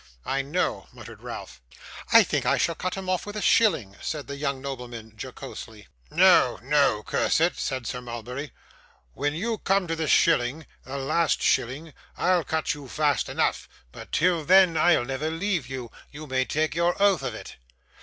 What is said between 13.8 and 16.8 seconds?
but till then, I'll never leave you you may take